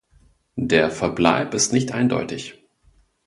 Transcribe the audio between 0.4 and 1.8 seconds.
Der Verbleib ist